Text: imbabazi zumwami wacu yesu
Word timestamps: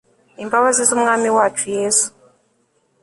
imbabazi 0.43 0.81
zumwami 0.89 1.27
wacu 1.37 1.65
yesu 1.77 2.07